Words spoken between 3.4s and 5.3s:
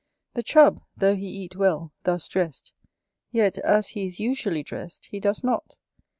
as he is usually dressed, he